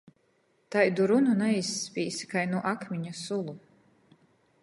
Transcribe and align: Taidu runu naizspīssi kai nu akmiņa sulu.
Taidu 0.75 1.05
runu 1.11 1.35
naizspīssi 1.41 2.29
kai 2.33 2.45
nu 2.55 2.61
akmiņa 2.71 3.13
sulu. 3.23 3.57